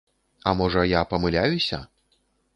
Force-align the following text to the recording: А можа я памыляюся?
А 0.51 0.53
можа 0.61 0.85
я 0.93 1.03
памыляюся? 1.13 1.81